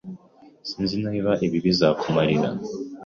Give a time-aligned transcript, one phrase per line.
[0.69, 2.49] Sinzi niba ibi bizakumarira.)